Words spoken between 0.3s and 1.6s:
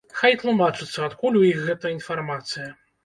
тлумачацца, адкуль у іх